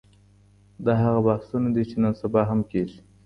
[0.85, 2.99] دا هغه بحثونه دي چي نن سبا هم کېږي.